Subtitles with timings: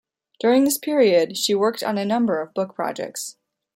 [0.39, 3.37] During this period, she worked on a number of book projects.